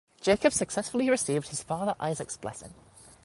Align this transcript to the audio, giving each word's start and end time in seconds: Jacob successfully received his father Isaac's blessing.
Jacob 0.19 0.51
successfully 0.51 1.11
received 1.11 1.49
his 1.49 1.61
father 1.61 1.93
Isaac's 1.99 2.35
blessing. 2.35 2.73